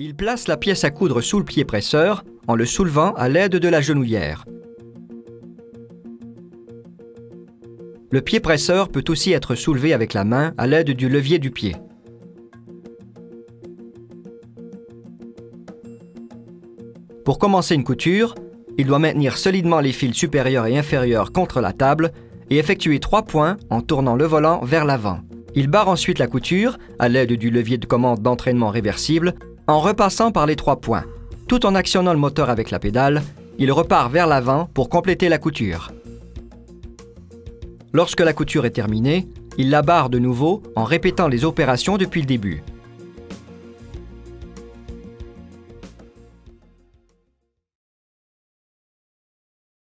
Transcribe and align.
Il 0.00 0.16
place 0.16 0.48
la 0.48 0.56
pièce 0.56 0.82
à 0.82 0.90
coudre 0.90 1.20
sous 1.20 1.38
le 1.38 1.44
pied 1.44 1.64
presseur 1.64 2.24
en 2.48 2.56
le 2.56 2.66
soulevant 2.66 3.12
à 3.12 3.28
l'aide 3.28 3.54
de 3.54 3.68
la 3.68 3.80
genouillère. 3.80 4.44
Le 8.10 8.20
pied 8.20 8.40
presseur 8.40 8.88
peut 8.88 9.04
aussi 9.06 9.30
être 9.30 9.54
soulevé 9.54 9.92
avec 9.92 10.12
la 10.12 10.24
main 10.24 10.52
à 10.58 10.66
l'aide 10.66 10.90
du 10.90 11.08
levier 11.08 11.38
du 11.38 11.52
pied. 11.52 11.76
Pour 17.24 17.38
commencer 17.38 17.76
une 17.76 17.84
couture, 17.84 18.34
il 18.76 18.88
doit 18.88 18.98
maintenir 18.98 19.38
solidement 19.38 19.78
les 19.78 19.92
fils 19.92 20.16
supérieurs 20.16 20.66
et 20.66 20.76
inférieurs 20.76 21.30
contre 21.30 21.60
la 21.60 21.72
table 21.72 22.10
et 22.50 22.58
effectuer 22.58 22.98
trois 22.98 23.22
points 23.22 23.58
en 23.70 23.80
tournant 23.80 24.16
le 24.16 24.24
volant 24.24 24.58
vers 24.64 24.86
l'avant. 24.86 25.20
Il 25.54 25.68
barre 25.68 25.88
ensuite 25.88 26.18
la 26.18 26.26
couture 26.26 26.78
à 26.98 27.08
l'aide 27.08 27.34
du 27.34 27.50
levier 27.50 27.78
de 27.78 27.86
commande 27.86 28.22
d'entraînement 28.22 28.70
réversible 28.70 29.34
en 29.66 29.80
repassant 29.80 30.30
par 30.30 30.46
les 30.46 30.56
trois 30.56 30.80
points. 30.80 31.04
Tout 31.48 31.66
en 31.66 31.74
actionnant 31.74 32.12
le 32.12 32.18
moteur 32.18 32.50
avec 32.50 32.70
la 32.70 32.78
pédale, 32.78 33.22
il 33.58 33.70
repart 33.72 34.12
vers 34.12 34.26
l'avant 34.26 34.68
pour 34.74 34.88
compléter 34.88 35.28
la 35.28 35.38
couture. 35.38 35.92
Lorsque 37.92 38.20
la 38.20 38.32
couture 38.32 38.66
est 38.66 38.70
terminée, 38.70 39.28
il 39.56 39.70
la 39.70 39.82
barre 39.82 40.10
de 40.10 40.18
nouveau 40.18 40.62
en 40.74 40.84
répétant 40.84 41.28
les 41.28 41.44
opérations 41.44 41.96
depuis 41.96 42.20
le 42.20 42.26
début. 42.26 42.62